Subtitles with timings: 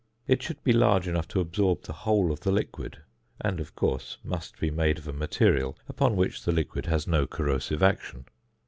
[0.27, 3.03] It should be large enough to absorb the whole of the liquid;
[3.39, 7.27] and of course must be made of a material upon which the liquid has no
[7.27, 8.25] corrosive action.